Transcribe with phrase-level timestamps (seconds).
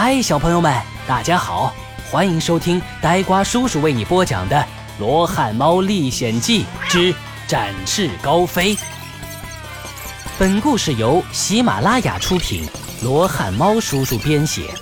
[0.00, 0.72] 嗨，小朋友们，
[1.08, 1.74] 大家好，
[2.08, 4.56] 欢迎收听呆瓜叔叔为你播讲的
[5.00, 7.12] 《罗汉猫历险记之
[7.48, 8.76] 展翅高飞》。
[10.38, 12.64] 本故事由喜马拉雅出品，
[13.02, 14.72] 罗汉猫叔叔编写。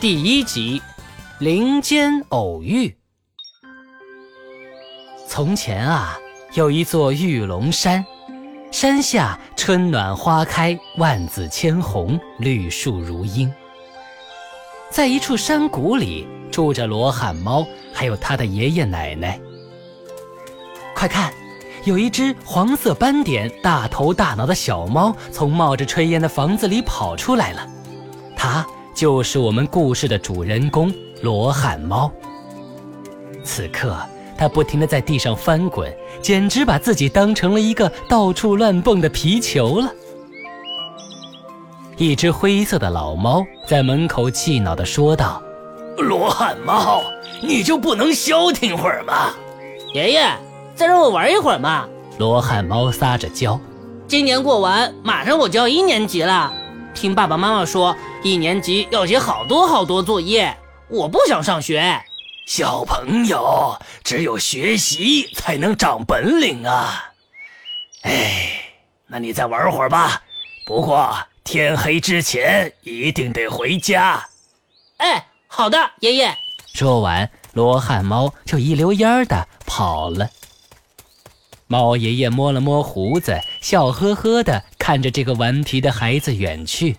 [0.00, 0.82] 第一集，
[1.38, 2.98] 林间偶遇。
[5.28, 6.18] 从前啊，
[6.54, 8.04] 有一座玉龙山。
[8.78, 13.50] 山下春暖花开，万紫千红，绿树如茵。
[14.90, 19.40] 在一处山谷里，住着罗汉猫，还有他的爷爷奶奶。
[20.94, 21.32] 快看，
[21.86, 27.66] 有一只黄色斑点、大头大脑的小猫从冒着炊烟的房子里跑出来了。
[28.36, 28.62] 它
[28.94, 32.12] 就是我们故事的主人公罗汉猫。
[33.42, 33.96] 此刻。
[34.38, 35.90] 他不停地在地上翻滚，
[36.20, 39.90] 简直把自己当成了一个到处乱蹦的皮球了。
[41.96, 45.42] 一只灰色的老猫在门口气恼地说道
[45.96, 47.02] ：“罗汉猫，
[47.40, 49.32] 你就不能消停会儿吗？”
[49.94, 50.30] 爷爷，
[50.74, 51.88] 再让我玩一会儿嘛！
[52.18, 53.58] 罗汉猫撒着娇
[54.06, 56.52] ：“今年过完，马上我就要一年级了。
[56.92, 60.54] 听爸爸妈妈说，一年级要写好多好多作业，
[60.88, 61.98] 我不想上学。”
[62.46, 67.12] 小朋友，只有学习才能长本领啊！
[68.02, 68.72] 哎，
[69.08, 70.22] 那你再玩会儿吧。
[70.64, 74.28] 不过天黑之前一定得回家。
[74.98, 76.38] 哎，好的，爷爷。
[76.72, 80.30] 说完，罗汉猫就一溜烟儿的跑了。
[81.66, 86.96] 猫爷爷摸了摸胡子，笑呵呵的看着这个顽皮的孩子远去。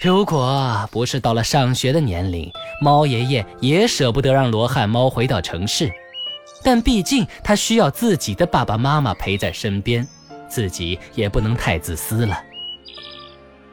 [0.00, 2.48] 如果不是到了上学的年龄，
[2.80, 5.90] 猫爷爷也舍不得让罗汉猫回到城市。
[6.62, 10.06] 但毕竟他需要自己的爸爸妈妈陪在身边，
[10.48, 12.40] 自己也不能太自私了。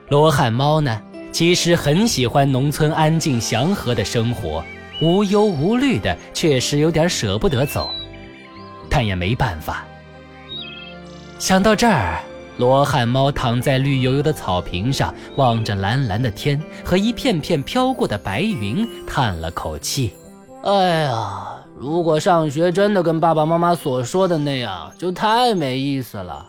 [0.09, 0.99] 罗汉猫呢，
[1.31, 4.65] 其实很喜欢农村安静祥和的生活，
[5.03, 7.87] 无忧无虑的，确实有点舍不得走，
[8.89, 9.85] 但也没办法。
[11.37, 12.19] 想到这儿。
[12.57, 20.13] 罗汉猫躺在绿油油的草坪上，望着蓝蓝的天和一片片飘过的白云，叹了口气
[20.63, 26.45] ：“哎呀，如果上学真的跟爸爸妈妈所说的那样，就太没意思了。”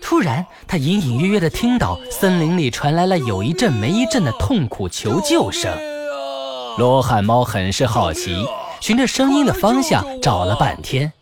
[0.00, 5.70] 突然，他隐隐约约地听到森林里传来了有一阵没一阵的痛苦求救声。
[6.78, 8.44] 罗汉猫很是好奇，
[8.80, 11.12] 循着声音的方向找了半天。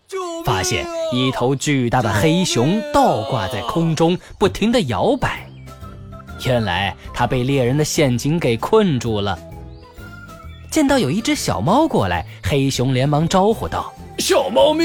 [0.44, 5.48] 发现一头巨大的黑熊倒挂在空中，不停地摇摆。
[6.44, 9.38] 原来它被猎人的陷阱给困住了。
[10.70, 14.84] 见到有一只小猫过来，黑熊连忙招呼道：“小猫咪，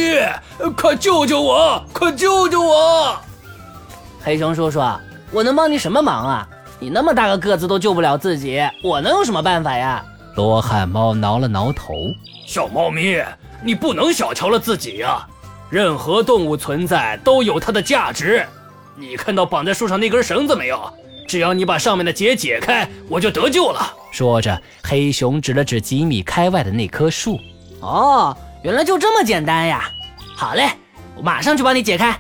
[0.78, 1.84] 快救救我！
[1.92, 3.18] 快救救我！”
[4.24, 4.80] 黑熊叔叔，
[5.32, 6.48] 我能帮你什么忙啊？
[6.80, 10.04] 你那么大个个子都救不了自己，我能有什么办法呀？
[10.36, 11.94] 罗汉猫挠了挠头
[12.48, 13.22] ：“小猫咪，
[13.62, 15.28] 你不能小瞧了自己呀。”
[15.74, 18.46] 任何动物存在都有它的价值。
[18.96, 20.80] 你看到绑在树上那根绳子没有？
[21.28, 23.92] 只要你把上面的结解开，我就得救了。
[24.12, 27.40] 说着，黑熊指了指几米开外的那棵树。
[27.80, 29.90] 哦，原来就这么简单呀！
[30.36, 30.70] 好嘞，
[31.16, 32.16] 我马上去帮你解开。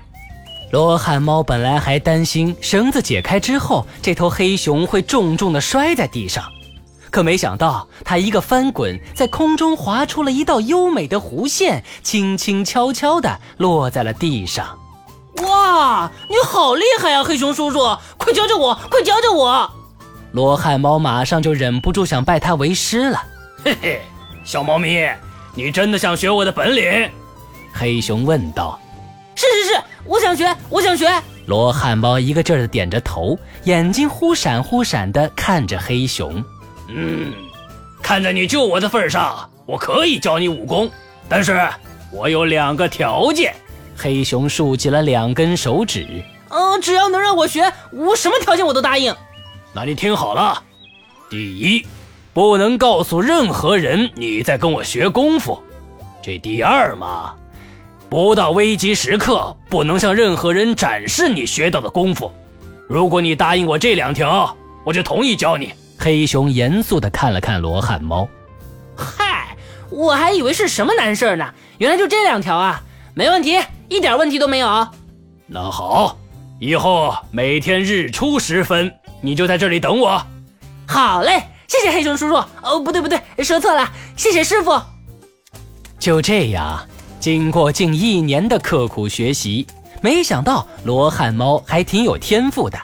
[0.71, 6.43] 罗汉猫本来还担心绳子解开之后，这头黑熊会重重的摔在地上。
[7.13, 14.79] 可没想到，他一个翻滚，在空中划出了一道优美的弧线，轻轻悄悄地落在了地上。
[15.43, 17.77] 哇，你好厉害呀，黑熊叔叔！
[18.17, 19.69] 快教教我，快教教我！
[20.31, 23.23] 罗汉猫马上就忍不住想拜他为师了。
[23.63, 24.01] 嘿嘿，
[24.43, 25.07] 小猫咪，
[25.53, 27.11] 你真的想学我的本领？
[27.71, 28.79] 黑熊问道。
[29.35, 31.07] 是是是，我想学，我想学。
[31.45, 36.43] 罗汉猫一个劲儿地点着头，眼睛忽闪忽闪地看着黑熊。
[36.87, 37.33] 嗯，
[38.01, 40.89] 看在你救我的份上，我可以教你武功，
[41.27, 41.67] 但是
[42.11, 43.53] 我有两个条件。
[43.95, 46.23] 黑熊竖起了两根手指。
[46.49, 49.15] 嗯，只要能让我学，我什么条件我都答应。
[49.73, 50.61] 那你听好了，
[51.29, 51.85] 第一，
[52.33, 55.61] 不能告诉任何人你在跟我学功夫。
[56.21, 57.33] 这第二嘛，
[58.09, 62.31] 不到危急时刻不能向任何人展示你学到的功夫。
[62.87, 65.73] 如果你答应我这两条，我就同意教你。
[66.03, 68.27] 黑熊严肃地看了看罗汉猫，
[68.93, 69.55] 嗨，
[69.89, 72.83] 我还以为是什么难事呢，原来就这两条啊，
[73.13, 73.57] 没问题，
[73.87, 74.85] 一点问题都没有。
[75.47, 76.17] 那好，
[76.59, 80.21] 以后每天日出时分，你就在这里等我。
[80.85, 82.35] 好嘞，谢谢黑熊叔叔。
[82.61, 84.77] 哦，不对不对，说错了，谢谢师傅。
[85.97, 86.85] 就这样，
[87.21, 89.65] 经过近一年的刻苦学习，
[90.01, 92.77] 没想到罗汉猫还挺有天赋的。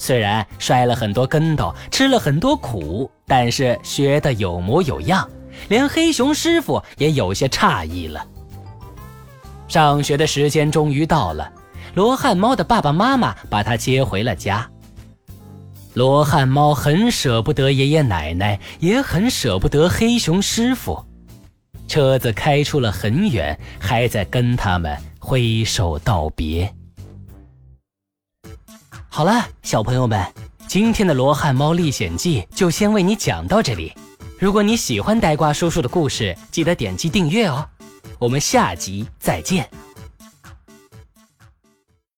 [0.00, 5.28] 虽然摔了很多跟头，吃了很多苦，但是学得有模有样，
[5.68, 8.26] 连黑熊师傅也有些诧异了。
[9.68, 11.52] 上学的时间终于到了，
[11.94, 14.66] 罗汉猫的爸爸妈妈把他接回了家。
[15.92, 21.04] 罗汉猫很舍不得爷爷奶奶，也很舍不得黑熊师傅。
[21.86, 26.72] 车子开出了很远，还在跟他们挥手道别。
[29.20, 30.18] 好了，小朋友们，
[30.66, 33.92] 今天的《罗汉猫历险记》就先为你讲到这里。
[34.38, 37.68] 如果你喜欢呆瓜叔叔的故事，记得点击订阅哦。
[38.18, 39.68] 我们下集再见。